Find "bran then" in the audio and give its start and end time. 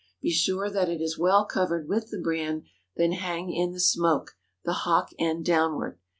2.17-3.11